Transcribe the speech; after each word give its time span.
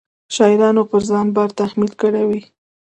شاعرانو 0.35 0.83
پر 0.89 1.01
ځان 1.09 1.27
بار 1.35 1.49
تحمیل 1.59 1.91
کړی 2.01 2.23
وي. 2.29 2.41